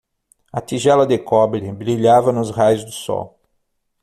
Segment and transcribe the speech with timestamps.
[0.51, 3.39] A tigela de cobre brilhava nos raios do sol.